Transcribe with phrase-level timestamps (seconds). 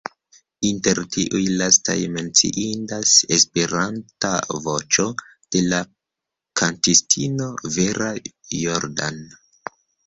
[0.67, 4.33] Inter tiuj lastaj menciindas "Esperanta
[4.65, 5.07] Voĉo",
[5.57, 5.83] de la
[6.63, 8.13] kantistino Vera
[8.67, 9.27] Jordan.